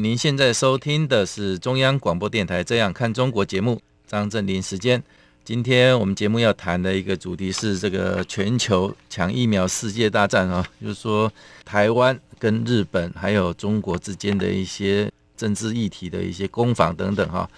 [0.00, 5.02] 您现在收听的是中央广播电台《这样看中国》节目，张振林时间。
[5.44, 11.30] 今天我们节目要谈的一个主题是这个全球抢疫苗世界大战啊，就是说
[11.66, 17.48] 台湾跟日本还有中国之间的一些政治议题的一些攻防等等哈。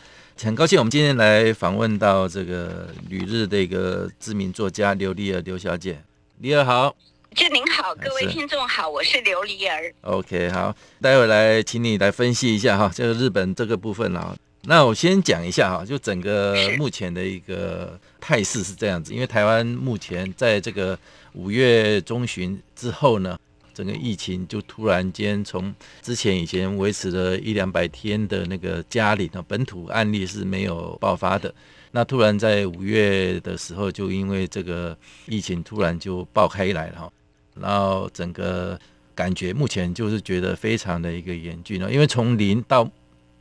[0.43, 6.03] 很高兴我们今天来访问到这个旅日的一个知名作家刘丽儿刘小姐，
[6.39, 6.97] 黎儿好。
[7.35, 9.93] 就您好，各位听众好，我是刘黎儿。
[10.03, 14.37] OK，好，待会来请你来分析一下哈，这个日本这个部分啊。
[14.65, 20.99] 那我先讲一下哈，就整个目前的一个态势是这样子，因为台湾目前在这个
[21.33, 23.39] 五月中旬之后呢，
[23.73, 31.53] 整个疫情就突然间从之前以前维持了一两百天的那个家里呢，本土案例是没有爆发的。
[31.93, 37.13] 那突然在五月的时候，就因为这个疫情突然就爆开来了哈。
[37.55, 38.79] 然后整个
[39.15, 42.91] 感觉目前就是觉得非常的一个严峻了，因为从零到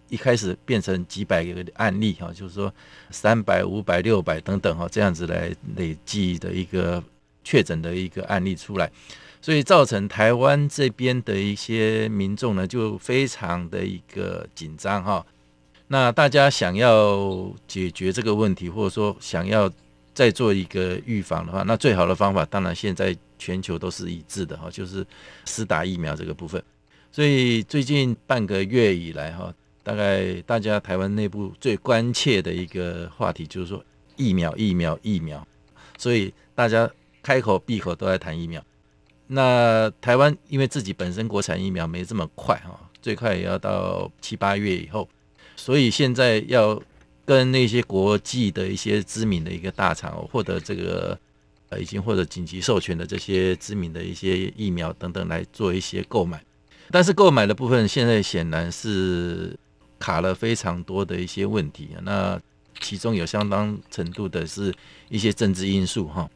[0.09, 2.73] 一开始变成几百个案例哈，就是说
[3.09, 7.01] 三百、五百、六百等等哈，这样子来累计的一个
[7.43, 8.91] 确诊的一个案例出来，
[9.41, 15.25] 所以造成台湾这边的一些民众呢就非常的一个紧张哈。
[15.87, 19.71] 那大家想要解决这个问题，或者说想要
[20.13, 23.15] 再做一个预防的话，那最好的方法当然现在。
[23.43, 25.03] 全球都是一致的哈，就是
[25.45, 26.63] 施打疫苗这个部分。
[27.11, 29.51] 所以最近半个月以来哈，
[29.81, 33.83] 大概大家台湾内部最关切的一个话题就是说
[34.15, 35.43] 疫苗、疫苗、疫苗。
[35.97, 36.87] 所以大家
[37.23, 38.63] 开口闭口都在谈疫苗。
[39.25, 45.09] 那台湾因为自己本身国产疫苗没这么快哈，最快也要到七八月以后，
[45.55, 46.79] 所以现在要
[47.25, 51.17] 跟那些国际的一些知名的一个大厂获得这个。
[51.73, 56.43] 呃，已经获得紧急授权的这些知名的一些疫苗等等来做一些购买，
[56.89, 59.57] 但是购买的部分现在显然是
[59.97, 62.41] 卡了非常多的一些问题啊，那
[62.81, 64.73] 其中有相当程度的是
[65.07, 66.29] 一些政治因素哈。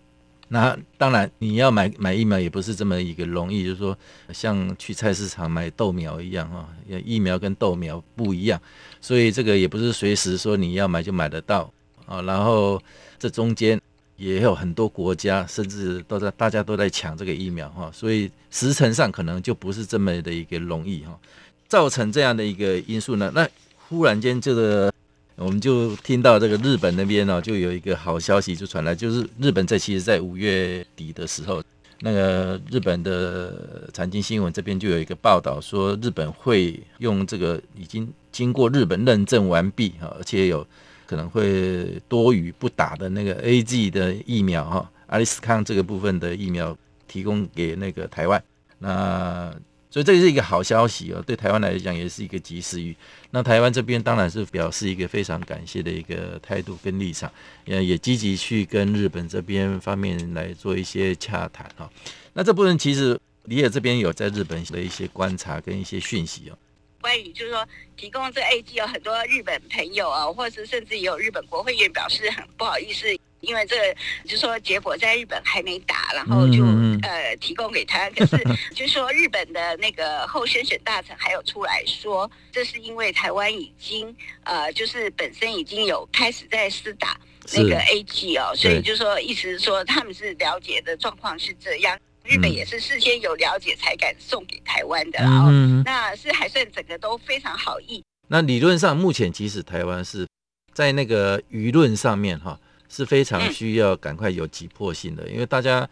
[0.48, 3.98] 那当然你要买买疫苗也不是这么一个容易，就是说
[4.32, 6.68] 像去菜市场买豆苗一样哈，
[7.04, 8.62] 疫苗跟豆苗不一样，
[9.02, 11.72] 所以这个也不是随时说你要买就买得到
[12.06, 12.22] 啊。
[12.22, 12.82] 然后
[13.20, 13.80] 这中间。
[14.18, 21.20] 也有很多国家，甚至都在大家都在抢这个疫苗哈，所以时程上可能就不是这么的一个容易哈，
[21.68, 23.30] 造成这样的一个因素呢。
[23.36, 23.46] 那
[23.90, 24.90] 忽然间这个，
[25.36, 31.64] 我们就听到这个日本那边呢，就有一个好消息就传来，就是日本在其实在五月底的时候，
[32.02, 40.66] 那个日本的财经新闻这边就有一个报道说，日本会用这个已经经过日本认证完毕哈，而且有。
[41.08, 46.76] 可能会多余不打的那个 A G 的疫苗哈，阿里斯康这个部分的疫苗
[47.08, 48.44] 提供给那个台湾，
[48.80, 49.54] 那
[49.96, 52.94] 所以这是一个好消息哦，对台湾来讲也是一个及时雨。
[53.32, 57.32] 那台湾这边当然是表示一个非常感谢的一个态度跟立场，
[57.64, 61.90] 也也积极去跟日本这边方面来做一些洽谈哈。
[62.34, 66.58] 那这部分其实你也这边有在日本的一些观察跟一些讯息哦。
[67.00, 73.08] 关于就是说提供这 A G 有很多日本朋友啊，或者是甚至也有日本国会议员表示很不好意思，
[73.46, 76.64] 因为这个就是说结果在日本还没打，然后就
[77.04, 78.10] 呃提供给他。
[78.10, 78.38] 可是
[78.74, 87.20] 就是说日本的那个候选选大臣还有出来说，这是因为台湾已经呃就是本身已经有开始在施打
[87.54, 91.98] 那个 A G 哦，所以就是说意思是说他们是了解的状况是这样。
[92.28, 95.52] 日本也是事先有了解才敢送给台湾的，然后
[95.84, 98.04] 那是还算整个都非常好意。
[98.30, 100.28] 那理论上，目前即使台湾是
[100.74, 102.60] 在那个舆论上面哈
[102.96, 105.88] 是非常需要赶快有急迫性的，因为大家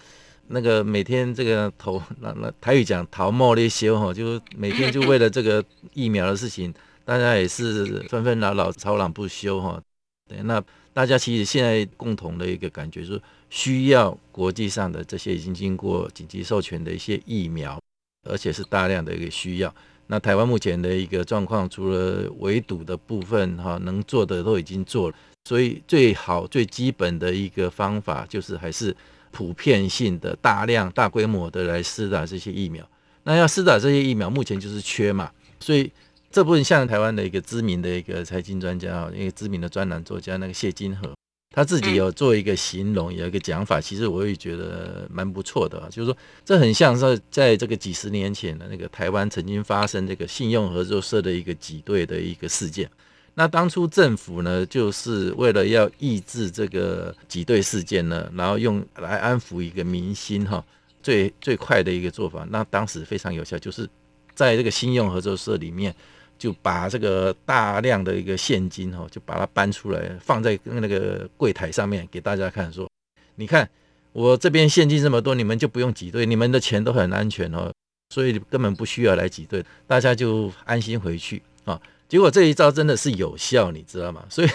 [0.48, 5.64] 那个每天这个头那那台语讲逃冒那些哈，就每天就为了这个
[5.94, 6.74] 疫苗的事情，
[7.04, 9.82] 大家也是纷纷扰扰吵嚷不休哈。
[10.30, 10.64] 对，那
[10.94, 13.22] 大家其实现在共同的一个感觉是。
[13.56, 17.80] 需要国际上的这些已经经过紧急授权的一些疫苗，
[18.28, 19.72] 而且是大量的一个需要。
[20.08, 28.96] 那台湾目前的一个状况，除了围堵的部分哈，能做的都已经做了，所以最好最基本的一个方法就是还是
[29.32, 32.88] 普遍性的、大量大规模的来施打这些疫苗。
[33.24, 35.92] 那要施打这些疫苗，目前就是缺嘛，所以
[36.30, 41.14] 这部分像台湾的一个知名的一个财经专家啊，一个知名的专栏作家那个谢金河，
[41.56, 52.90] 他自己有做一个形容，有一个讲法，其实我也觉得蛮不错的啊，就是说这很像是在这个几十年前的那个台湾曾经发生这个信用合作社的一个挤兑的一个事件。
[53.36, 60.64] 那当初政府呢，就是为了要抑制这个挤兑事件呢，然后用来安抚一个民心哈，
[61.02, 63.90] 最最快的一个做法，那当时非常有效，就是
[64.34, 65.94] 在这个信用合作社里面。
[66.36, 72.90] 就把这个大量的一个现金哈，就把它搬出来，放在那个柜台上面给大家看，说，
[73.36, 73.70] 你看
[74.12, 77.72] 我这边现金这么多，你们就不用挤兑，你们的钱都很安全哦，
[78.10, 81.80] 所以根本不需要来挤兑，大家就安心回去啊。
[82.08, 84.26] 结果这一招真的是有效，你知道吗？
[84.30, 84.50] 所以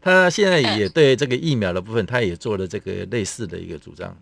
[0.00, 4.16] 他现在也对这个疫苗的部分，他也做了这个类似的一个主张。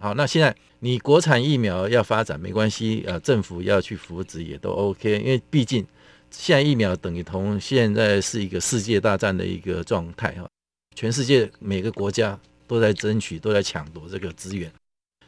[0.00, 5.86] 好，那现在你国产疫苗要发展没关系，呃，政府要去扶植也都 OK，因为毕竟。
[6.30, 10.46] 现在疫苗等于同现在是一个世界大战的一个状态哈，
[10.94, 14.70] 全世界每个国家都在争取，都在抢夺这个资源。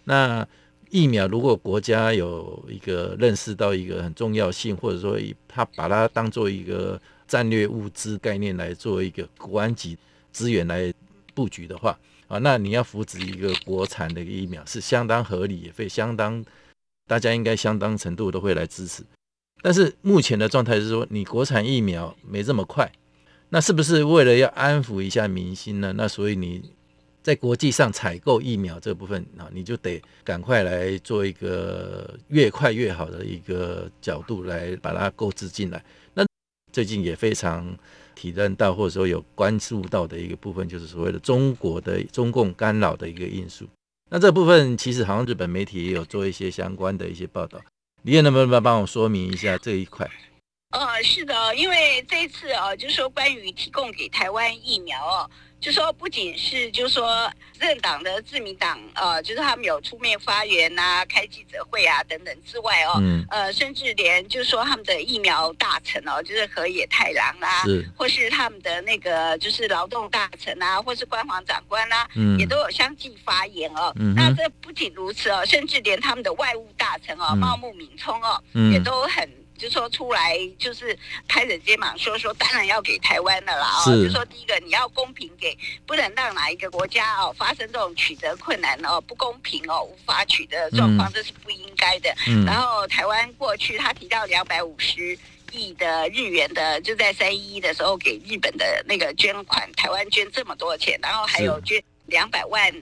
[0.04, 0.46] 那
[0.90, 9.96] 疫苗如果国家有一个认识到一个很重要性，或者说他把它当做一个战略物资概念来做一个国安级
[10.32, 10.92] 资源来
[11.32, 16.44] 布局的话啊，那你要扶植一个国产的一个疫苗是相当合理，也会相当
[17.06, 19.04] 大家应该相当程度都会来支持。
[19.62, 22.90] 但是目前的状态是说，你国产疫苗没这么快，
[23.50, 25.92] 那是不是为了要安抚一下民心呢？
[25.96, 26.72] 那所以你
[27.22, 35.84] 在国际上采购疫苗这部分啊，你就得赶快来做一个越快越好的一个角度来把它购置进来。
[36.14, 36.24] 那
[36.72, 37.76] 最近也非常
[38.14, 43.66] 体认到或者说有关注到的一个部分，就是所谓的中国的中共干扰的一个因素。
[44.08, 47.60] 那这部分其实好像日本媒体也有做一些相关的一些报道。
[48.02, 50.10] 你也能不能帮帮我说明一下这一块？
[50.70, 55.30] 呃，是的，因为这一次啊，就是说关于提供给台湾疫苗哦。
[55.60, 67.86] 就说不仅是，就是说政党的自民党，呃，就是他们有出面发言啊，开记者会啊等等之外哦，嗯、呃，甚至连就是说他们的疫苗大臣哦，就是河野太郎啊，是。
[67.94, 73.92] 或是他们的那个就是劳动大臣啊，或是官房长官啊，嗯、也都有相继发言哦。
[73.96, 79.39] 嗯、那这不仅如此哦，甚至连他们的外务大臣哦，茂木敏充哦，嗯、也都很。
[79.60, 80.98] 就说出来就是
[81.28, 83.82] 拍着肩膀说说，当然要给台湾的啦。
[83.84, 92.10] 哦，就说第一个你要公平给，不能让哪一个国家哦发生这种取得困难哦不公平哦无法取得状况，这是不应该的。
[92.26, 95.18] 嗯、然后台湾过去他提到两百五十
[95.52, 102.74] 亿的日元的，就在三一一的时候给日本的那个捐款，台湾捐这么多钱，然后还有捐两百万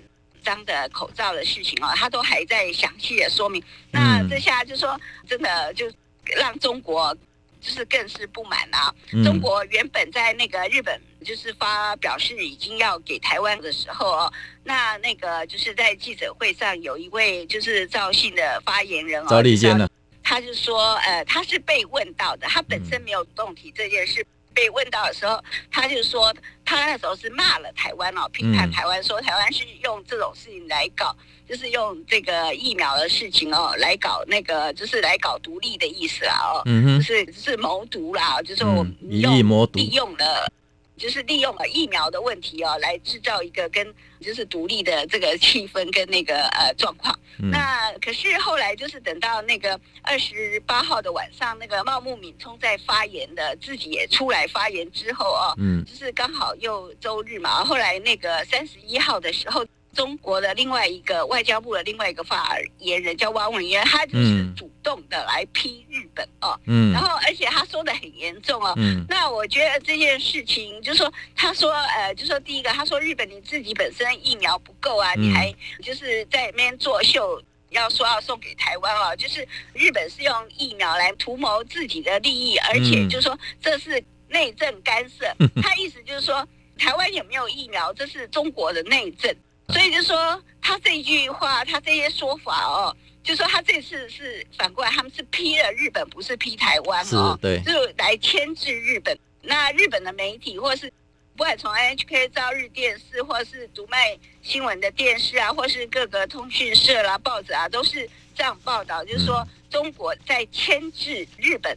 [0.44, 3.60] 张的口罩的事情哦，他都还在详细的说明。
[3.90, 4.96] 那这下就说
[5.28, 5.90] 真的就。
[6.36, 7.16] 让中国
[7.60, 8.94] 就是更是不满啊！
[9.12, 14.32] 嗯、中国原本在那个日本就是发表示已经要给台湾的时候哦，
[14.64, 19.88] 那那个就是在记者会上有一位就是赵姓的发言人哦，赵立坚呢，
[20.22, 24.22] 他就说呃他是被问到的，他本身没有动提这件事。
[24.22, 24.26] 嗯
[24.58, 25.40] 被问到的时候，
[25.70, 26.34] 他就说
[26.64, 31.16] 他那时候是骂了台湾哦，评判台湾，说台湾是用这种事情来搞，
[31.48, 40.50] 就是用这个疫苗的事情哦来搞那个，就是来搞独立的意思啦哦，嗯哼，就是是谋独啦，就是我们用利用了。
[40.98, 47.18] 就是利用了疫苗的问题哦，来制造一个跟就是独立的这个 气氛跟那个呃状况。
[47.40, 57.64] 嗯、那可是后来就是等到那个二十八号的晚上，那个茂木敏充在发言的自己也出来发言之后哦，嗯，就是刚好又周日嘛。
[57.64, 59.64] 后来那个三十一号的时候。
[59.94, 75.52] 中国的另外一个外交部的另外一个发言人叫汪文渊，他就是主动的来批日本哦，嗯，然后而且他说的很严重哦，嗯，那我觉得这件事情就是说，他说呃，就说第一个，他说日本你自己本身疫苗不够啊，你还
[75.82, 85.26] 就是在那边作秀，要说要送给台湾哦，就是日本是用疫苗来图谋自己的利益，而且就是说这是内政干涉，
[85.60, 86.46] 他意思就是说
[86.78, 89.34] 台湾有没有疫苗，这是中国的内政。
[89.72, 99.16] 所以就说他这一句话，他这些说法哦，就说他这次是反过来，他们是批了日本，不是批台湾哦，对，就来牵制日本。
[99.42, 100.90] 那日本的媒体，或是
[101.36, 111.76] 不管从 NHK、朝日电视，或是读卖新闻的电视啊，或是各个通讯社啦、报纸啊，都是这样报道，就是说中国在牵制日本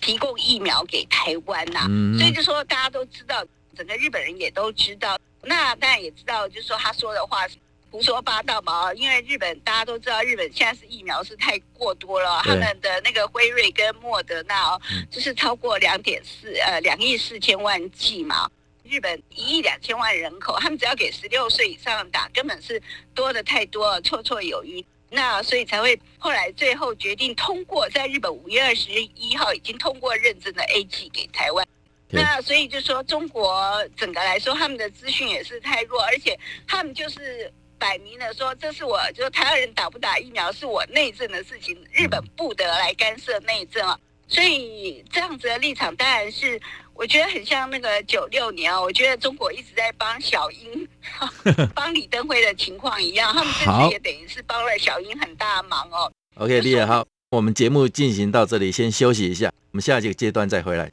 [0.00, 1.86] 提供疫苗给台湾呐、啊。
[1.90, 3.44] 嗯、所以就说大家都知道，
[3.76, 5.18] 整个日本人也都知道。
[5.42, 7.46] 那当然也知道，就是说他说的话
[7.90, 14.80] 胡说八道嘛，因为日本大家都知道，日本现在是疫苗是太过多了，他们的那个辉瑞跟莫德纳哦，
[15.10, 18.50] 就是超过两点四呃两亿四千万剂嘛。
[18.82, 22.82] 日本一亿两千万人口，他们只要给十六岁以上打，根本是
[23.14, 24.84] 多的太多了，绰绰有余。
[25.10, 31.66] 那所以才会后来最后决定通过，在日本五月二十一号已经通过认证的 A G 给台湾。
[32.12, 43.98] 那所以就说中国整个来说，他们的资讯也是太弱，而且他们就是摆明了说，这是我就台湾人打不打疫苗是我内政的事情，日本不得来干涉内政啊。
[44.28, 46.60] 所以这样子的立场当然是。
[46.94, 50.86] 我觉得很像那个九六年哦，我觉得中国一直在帮小英、
[51.74, 56.12] 帮李登辉的情况一样，他们这次也等于是帮了小英很大忙哦。
[56.34, 60.92] OK，李野好，我们节目进行到这里，先休息一下，我们下一个阶段再回来。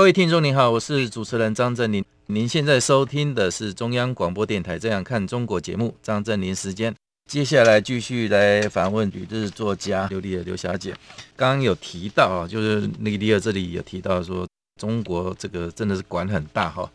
[0.00, 2.02] 各位听众您好，我是主持人张振林。
[2.28, 6.94] 您现在收听的是中央广播电台《这样看中国》节目，张振林时间。
[7.30, 10.94] 接下来继续来访问旅日作家刘丽儿刘小姐。
[11.36, 14.48] 刚刚有提到啊，就是那个丽儿这里有提到说，
[14.80, 16.90] 中国这个真的是管很大哈。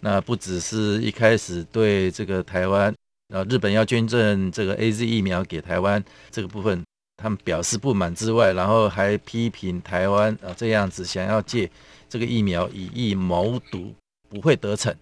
[0.00, 2.92] 那不只是一开始对这个台湾，
[3.28, 6.82] 然后日本要捐赠这个 AZ 疫苗给台湾这个部分，
[7.18, 11.70] 他们表示不满之外，然后还批评台湾啊这样子想要借。
[12.10, 13.94] 这个疫苗以疫谋独
[14.30, 14.96] 不会得逞，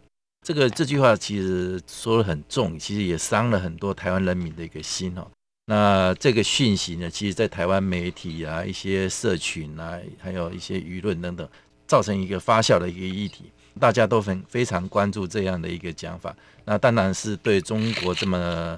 [0.44, 5.24] 这个这句话其实说得很重，其实也伤了很多台湾人民的一个心哦。
[5.66, 11.48] 那这个讯息呢，其实在台湾媒体啊、一些社群啊，还有一些舆论等等，
[11.86, 16.34] 造成一个发酵的一个议题，大家都很非常关注这样的一个讲法。
[16.64, 18.76] 那当然是对中国这么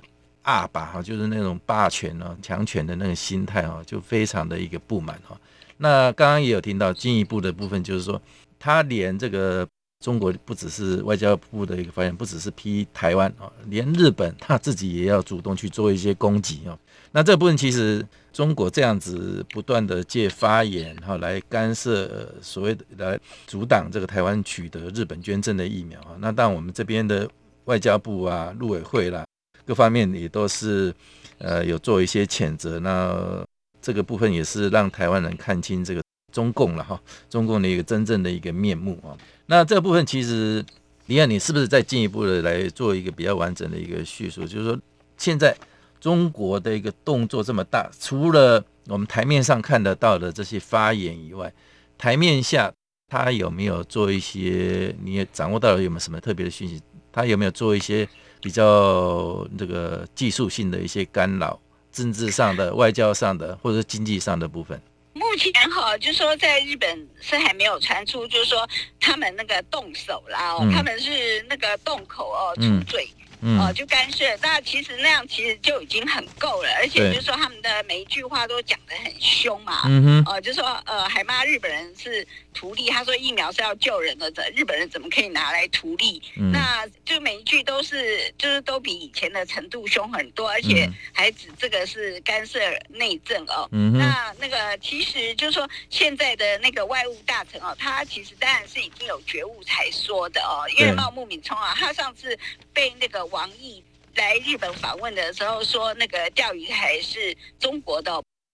[0.48, 5.38] 恶霸哈，就是那种霸权啊、强权的那个心态啊，就非常的一个不满哈。
[5.76, 8.20] 那刚刚也有听到进一步的部分，就是说
[8.58, 9.66] 他连这个
[10.04, 16.76] 中国不只是外交部的一个发言，不只是批台湾啊，连日本他自己也要主动去做一些攻击啊。
[17.12, 26.16] 那这部分其实中国这样子不断的借发言哈来干涉所谓的来阻挡这个台湾取得日本捐赠的疫苗啊。
[26.18, 27.28] 那当然我们这边的
[27.64, 29.24] 外交部啊、陆委会啦，
[29.68, 30.94] 各方面也都是
[31.36, 32.80] 呃有做一些谴责。
[32.80, 33.44] 那
[33.82, 36.98] 这个部分也是让台湾人看清这个中共了哈，
[37.28, 39.12] 中共的一个真正的一个面目啊。
[39.44, 40.64] 那这个部分其实，
[41.04, 44.46] 李安，你是不是再进一步的来做一个比较完整的一个叙述？
[44.46, 44.78] 就是说，
[45.18, 45.54] 现在
[46.00, 51.52] 中国的一个动作这么大，除了我们台面上看得到的这些发言以外，
[51.98, 52.72] 台面下
[53.08, 54.94] 他有没有做一些？
[55.02, 56.80] 你也掌握到了有没有什么特别的讯息？
[57.12, 58.08] 他有没有做一些
[58.40, 61.58] 比较这个技术性的一些干扰、
[61.92, 64.80] 政治上的、外交上的，或者是经济上的部分？
[65.12, 68.68] 目前哈，就说在日本是还没有传出，就是说
[69.00, 73.04] 他们那个动手啦，哦，嗯、他们是那个动口哦，出嘴。
[73.04, 82.26] 嗯嗯、哦，就干涉，那其实那样其实就已经很够了，而且就是说他们的每一句话都讲得很凶嘛，嗯哼，呃，就说呃还骂日本人是
[82.58, 86.20] 图利，他说疫苗是要救人的，日本人怎么可以拿来图利？
[86.36, 93.68] 嗯、那就每一句都是就是都比以前的程度凶很多，而且还指这个是干涉内政哦。
[93.70, 102.36] 嗯，那那个其实就是说现在的那个外务大臣哦，他其实当然是已经有觉悟才说的哦，因为茂木敏充啊，他上次
[102.72, 103.28] 被那个。
[103.28, 103.84] 王毅
[104.14, 108.10] 来日本访问的时候说，那个钓鱼台是中国的，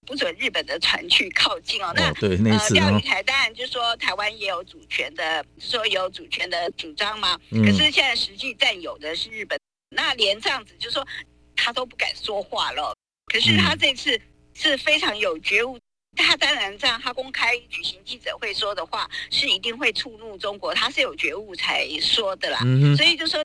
[0.07, 1.93] 不准日本的船去靠近哦。
[1.95, 7.39] 那对，那呃，钓鱼台当然就说台湾也有主权的，说有主权的主张嘛。
[7.51, 9.59] 可是现在实际占有的是日本，
[9.91, 11.07] 那连这样子就说
[11.57, 12.95] 他都不敢说话了。
[13.33, 14.21] 可是他这次
[14.55, 15.79] 是非常有觉悟，
[16.17, 22.61] 他当然这样，他公开举行记者会说的话是一定会触怒中国，他是有觉悟才说的啦。
[22.97, 23.43] 所以就说。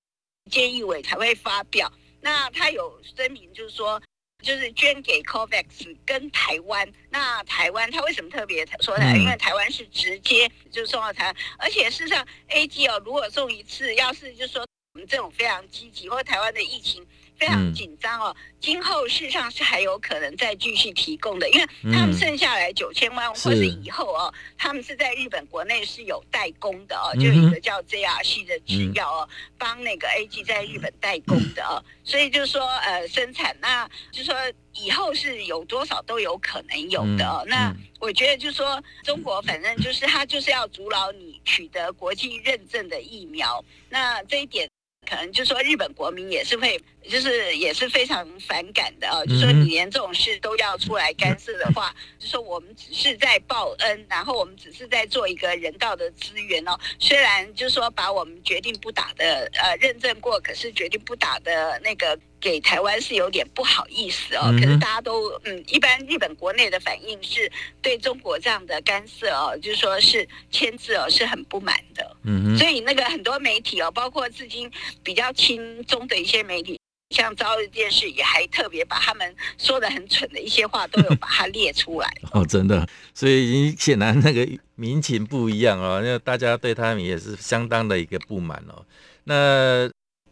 [0.50, 4.02] 菅义伟才会发表，那他有声明，就是说，
[4.42, 6.92] 就是捐给 COVAX 跟台湾。
[7.10, 9.18] 那台湾他为什么特别说呢？
[9.18, 17.06] 因为台湾是直接就送到台湾，而且事实上 A G 哦，如果送一次，要是就是说我们这种非常积极，或台湾的疫情。
[17.40, 23.70] 非常紧张哦，今后事实上是还有可能再继续提供的，因为他们剩下来九千万，或是。
[23.70, 34.36] 以后哦，他们是在日本国内是有代工的哦，就有一个叫 JRC 的制药哦，帮那个 AG 在日本代工的哦，所以就是说呃生产，那就是说
[34.74, 37.44] 以后是有多少都有可能有的哦。
[37.48, 44.69] 那我觉得就是说中国反正就是他就是要阻挠你取得国际认证的疫苗，那这一点。
[45.10, 49.26] 可能就说日本国民也是会，就是也是非常反感的啊。
[49.26, 56.78] 就说你连这种事都要出来干涉的话，就说我们只是在报恩，然后我们只是在做一个人道的资源哦。
[57.00, 62.18] 虽然就说把我们决定不打的呃认证过，可是决定不打的那个。
[62.40, 72.16] 给台湾是有点不好意思哦，可是大家都嗯，一般日本国内的反应是对中国这样的干涉哦，就是说是签字哦，是很不满的。
[72.24, 74.72] 嗯哼，所以那个很多媒体哦，包括至今
[75.04, 76.80] 比较亲中的一些媒体，
[77.16, 82.10] 像朝日电视也还特别把他们说的很蠢的一些话都有把它列出来。
[82.32, 88.86] 哦，真的，所以显然那个民情不一样哦，那大家对他们也是相当的一个不满哦。
[89.26, 89.90] 那。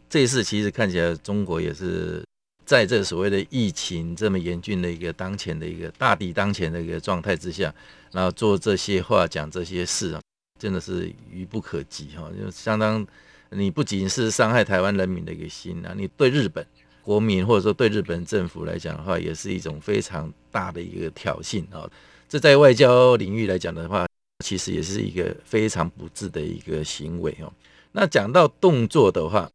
[0.08, 2.24] 这一次其实看起来，中国也是
[2.64, 7.74] 在这所谓的疫情这么严峻的一个当前的一个大敌当前的一个状态之下，
[8.12, 10.20] 然后做这些话、讲这些事啊，
[10.58, 12.30] 真的是愚不可及哈！
[12.38, 13.06] 就相当，
[13.50, 16.66] 你不仅是伤害台湾人民的一个心啊，你对日本
[17.02, 21.88] 国民或者说对日本政府来讲的话，也是一种非常大的一个挑衅啊！
[22.28, 24.06] 这在外交领域来讲的话，
[24.44, 27.52] 其实也是一个非常不智的一个行为哦。
[27.92, 29.50] 那讲到动作的话，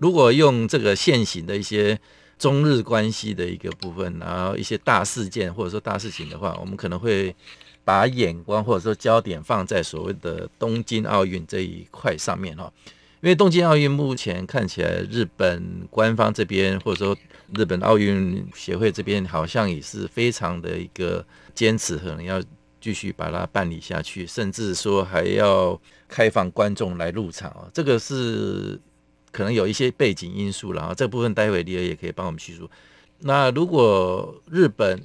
[0.00, 1.98] 如果用这个现行的一些
[2.38, 7.36] 中日关系的一个部分，然后一些大事件或者说大事情的话，我们可能会
[7.84, 12.72] 把眼光或者说焦点放在所谓的东京奥运这一块上面哈。
[13.20, 17.14] 因为东京奥运目前看起来，日本官方这边或者说
[17.54, 21.22] 日本奥运协会这边好像也是非常的一个
[21.54, 22.42] 坚持，可能要
[22.80, 28.80] 继续把它办理下去，甚至说还要开放观众来入场啊，这个是。
[29.30, 32.68] 可能有一些背景因素，然后这部分待会李儿也可以帮我们叙述。
[33.20, 35.02] 那如果日本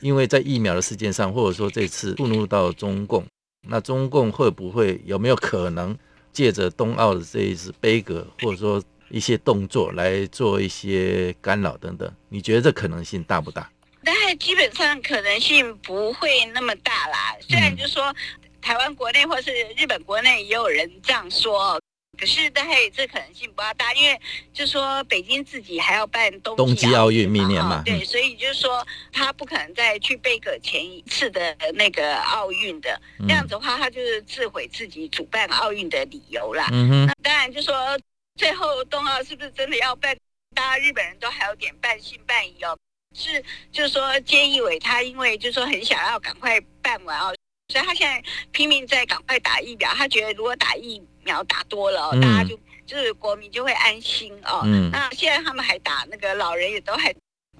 [0.00, 3.24] 因为在疫苗的事件上，或者说这次触怒到中共，
[3.68, 5.96] 那中共会不会有没有可能
[6.32, 12.10] 借着冬奥的这一次杯葛，或者说一些动作来做一些干扰等等？
[12.28, 13.70] 你觉得这可能性大不大？
[14.04, 17.36] 但基本上可能性不会那么大啦。
[17.40, 18.14] 虽然就说
[18.62, 21.80] 台湾国内或是日本国内也有人这样说。
[22.18, 24.20] 可是大概这可能性不大大，因为
[24.52, 36.68] 就是说北京自己还要办冬冬季奥运明年嘛，对，所以就是说他不可能再去背个前一次的那个奥运的，嗯、那样子的话，他就是自毁自己主办奥运的理由啦。
[36.72, 37.98] 嗯哼，那当然就是说
[38.36, 40.16] 最后冬奥是不是真的要办？
[40.54, 42.76] 大家日本人都还有点半信半疑哦。
[43.14, 47.34] 是，就是说菅义伟他因为就是说很想要赶快办完哦，
[47.72, 54.62] 所以他现在拼命在赶快打疫苗，他觉得如果打疫苗打多了，大家就就是国民就会安心哦。
[54.64, 54.90] 嗯。
[54.90, 57.12] 那现在他们还打那个老人也都还，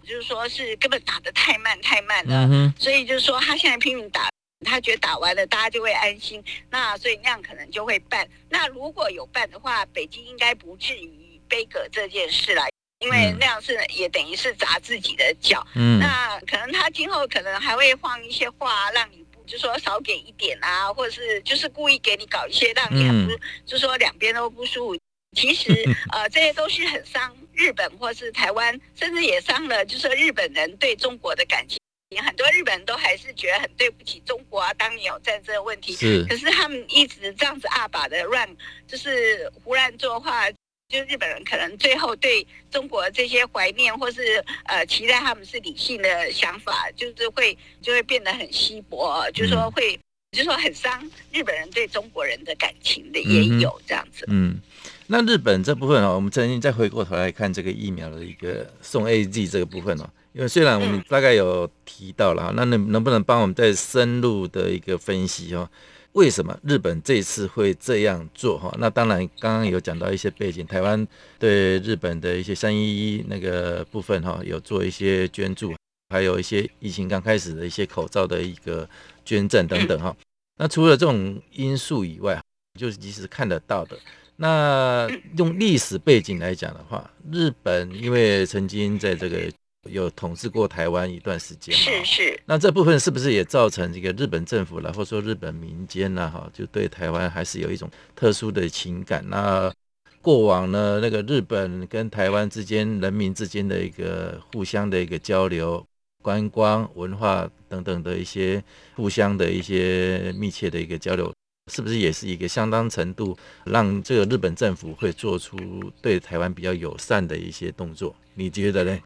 [0.02, 2.48] 就是说是根本打得太慢太慢了。
[2.50, 2.72] 嗯。
[2.78, 4.30] 所以就是说他现在拼命打，
[4.64, 8.26] 他觉得打完了大家就会安心，那所以那样可能就会办。
[8.48, 12.62] 那如果有办的话，北京应该不至于杯葛这件事了。
[13.00, 19.27] 因为那样是也等于是砸自己的脚，嗯，那可能他今后可能还会放一些话，让你不
[19.58, 24.98] 就说少给一点啊，或者是就是故意给你搞一些让你很不，嗯、就说两边都不舒服。
[25.36, 25.72] 其实
[26.12, 31.76] 呃这些都是很伤日本或是台湾，甚至也伤了就是说日本人对中国的感情。
[32.24, 38.48] 很多日本人都还是觉得很对不起中国啊，当年有战争的问题，是，可是他们一直这样子阿把的乱，
[38.86, 40.48] 就是胡乱做话。
[40.88, 49.94] 就日本人可能最后对中国这些怀念，或是呃期待他们是理性的想法，就是会就会变得很稀薄，就是说会，
[50.32, 50.98] 就是说很伤
[51.30, 54.24] 日本人对中国人的感情的也有这样子。
[54.28, 54.60] 嗯，嗯，
[55.08, 65.68] 那日本这部分哦，我们曾经再回过头来看这个疫苗的一个送 AZ 这个部分哦，因为虽然我们大概有提到了，那能能不能帮我们再深入的一个分析哦？
[66.12, 68.58] 为什么日本这次会这样做？
[68.58, 71.06] 哈，那当然，刚刚有讲到一些背景，台湾
[71.38, 72.80] 对日本的一些三一
[73.16, 75.74] 一那个部分，哈，有做一些捐助，
[76.08, 78.88] 还有一些疫情刚开始的一些口罩的一个
[79.24, 80.16] 捐赠等等，哈。
[80.56, 82.42] 那除了这种因素以外，
[82.78, 83.96] 就是即使看得到的，
[84.36, 89.50] 那用历史背景来讲的话，日本因为曾经在这个。
[89.90, 92.40] 有统治过台湾一段时间，是是。
[92.46, 96.30] 那这部分是不是也造成这个日本政府啦，或者说日本民间呢？
[96.30, 99.24] 哈，就对台湾还是有一种特殊的情感。
[99.28, 99.72] 那
[100.20, 105.84] 过往呢，那个日本跟台湾之间人民之间的一个互相的一个交流、
[106.22, 108.62] 观光、文化等等的一些
[108.96, 111.32] 互相的一些密切的一个交流，
[111.72, 115.56] 是不是也是一个相当程度让这个日本政府会做出
[116.02, 118.14] 对台湾比较友善的一些动作？
[118.34, 118.98] 你觉得呢？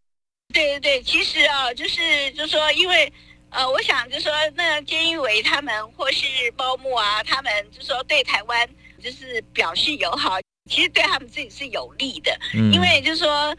[0.53, 3.11] 对对对，其实啊，就是就是说，因为
[3.49, 8.69] 呃，我想就是说，那菅义伟他们或是包木啊，他们就是说对台湾
[9.03, 10.39] 就是表示友好，
[10.69, 13.55] 其实对他们自己是有利的，嗯、因为就是说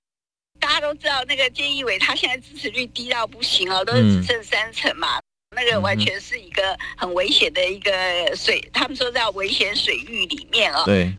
[0.58, 5.22] 大家都知道，那个菅义伟他现在支持率低到不行哦，都是只剩三成嘛，嗯、
[5.56, 10.84] 那个完全是一个很危险的一个水，他们说在危险水域里面哦。
[10.86, 11.12] 对。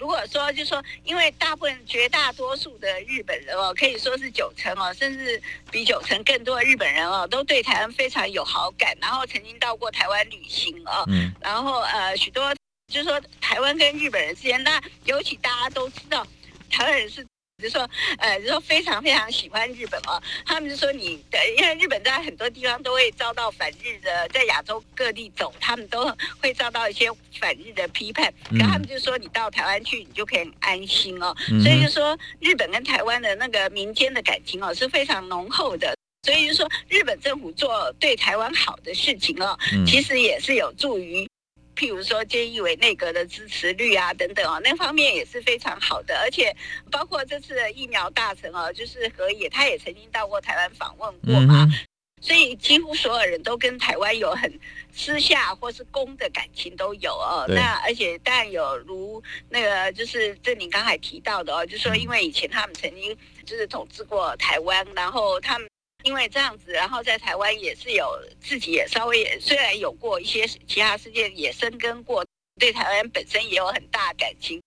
[0.00, 12.54] 如果说，就是说，因为大部分、绝大多数的日本人哦，可以说是九成哦，甚至比九成更多的日本人哦，都对台湾非常有好感，然后曾经到过台湾旅行哦，嗯，然后呃，许多
[12.90, 16.26] 就是说台湾跟日本人之间，那尤其大家都知道，
[16.70, 17.26] 台湾人是。
[17.60, 20.20] 就说，呃，就说非常非常喜欢日本哦。
[20.44, 28.32] 他们就说你的，因为日本在很多地方都会遭到反日的，在亚洲各地走，他们都会遭到一些反日的批判。
[28.50, 31.34] 可他们就说，你到台湾去，你就可以很安心哦。
[31.62, 35.94] 所以就说，日本跟台湾的那个民间的感情哦是非常浓厚的。
[36.22, 41.28] 所以就说，日本政府做对台湾好的事情哦，其实也是有助于。
[41.76, 46.18] 譬如说，菅义伟内阁的支持率啊，等等啊，那方面也是非常好的。
[46.18, 46.54] 而且
[46.90, 51.64] 包括这次的疫苗大臣哦，就是河野，他也曾经到过台湾访问过嘛。
[51.70, 51.86] 嗯、
[52.20, 54.60] 所以几乎所有人都跟台湾有很
[54.92, 57.46] 私下或是公的感情都有哦。
[57.48, 65.69] 那而且当然有如那个就是这你刚才提到的哦，就是说因为以前他们曾经就是统治过台湾，然后他们。
[66.02, 68.06] 因为这样子，然后在台湾也是有
[68.40, 72.24] 自己也稍微也虽然有过一些其他事件也生根过，
[72.58, 74.60] 对台湾本身也有很大感情。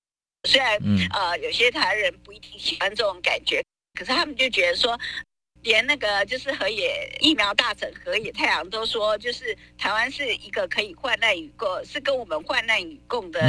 [0.48, 0.78] 虽然
[1.13, 3.63] 呃有些台湾人不一定喜欢这种感觉，
[3.98, 5.00] 可是他们就觉得说。
[5.63, 13.39] 连那个就是河野疫苗大臣河野太郎都说，就是台湾是一个可以患难与共，是跟我们患难与共的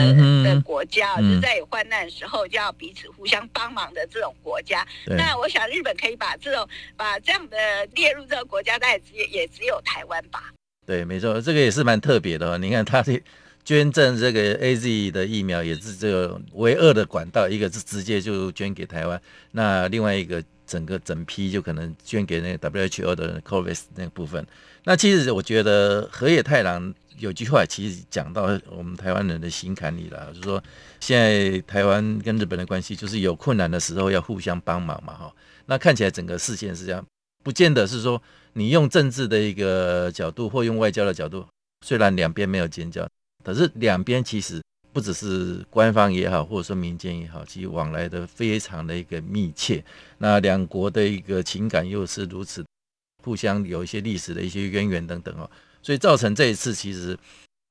[0.44, 4.86] 的国家，就是在有患难的时候就要彼此互相帮忙的这种国家。
[5.06, 10.52] 那我想日本可以把这种把这样的列入这个国家，但也只也只有台湾吧。
[10.86, 12.58] 对，没错，这个也是蛮特别的。
[12.58, 13.20] 你看他的
[13.64, 19.20] 捐赠这个 AZ 的疫苗也是这个唯二的管道，一个是直接就捐给台湾，
[19.52, 24.46] 那另外一个整个整批就可能捐给那个 WHO 的 COVAX 那部分。
[24.84, 30.62] 那其实我觉得河野太郎有句话其实讲到我们台湾人的心坎里了，就是说
[31.00, 35.34] 现在台湾跟日本的关系就是有困难的时候要互相帮忙嘛，哈。
[35.64, 37.02] 那看起来整个事件是这样，
[37.42, 38.22] 不见得是说
[38.52, 41.46] 你用政治的一个角度或用外交的角度，
[41.80, 43.08] 虽然两边没有建交。
[43.44, 44.60] 可是两边其实
[44.92, 49.84] 不只是官方也好，或者说民间也好，其实往来的非常的一个密切。
[50.18, 52.64] 那两国的一个情感又是如此，
[53.22, 55.50] 互相有一些历史的一些渊源等等哦，
[55.82, 57.16] 所以造成这一次，其实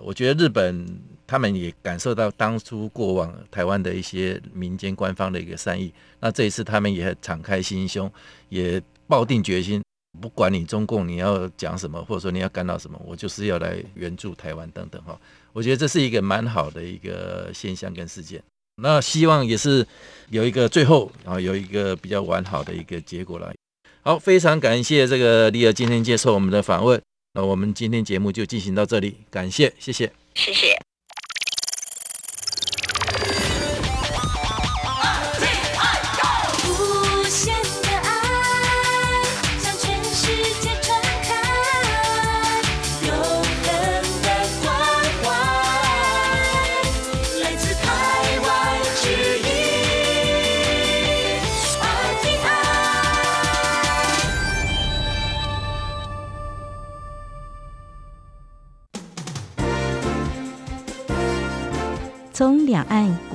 [0.03, 0.85] 我觉得日本
[1.25, 5.93] 他们也感受到当初过往台湾的一些民间官方的一个善意。
[6.19, 8.11] 那这一次他们也敞开心胸，
[8.49, 9.81] 也抱定决心。
[10.21, 15.19] 不管你中共你要讲什么，或者说你要干到什么，我就是要来援助台湾等等哈。
[15.51, 18.41] 我觉得这是一个蛮好的一个现象跟事件。
[18.81, 19.85] 那希望也是
[20.29, 23.53] 有一个最后啊有一个比较完好的一个结果了。
[24.01, 27.01] 好，非常感谢这个丽儿今天接受我们的访问。
[27.33, 30.92] 那我们今天节目就进行到这里，感谢，谢谢，谢谢。